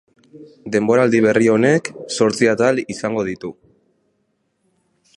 Denboraldi 0.75 1.19
berri 1.25 1.51
honek 1.57 1.91
zortzi 2.17 2.51
atal 2.55 2.83
izango 2.97 3.27
ditu. 3.31 3.55